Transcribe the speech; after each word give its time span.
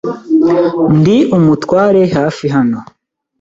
Ndi 0.97 1.17
umutware 1.37 2.01
hafi 2.15 2.45
hano. 2.55 2.79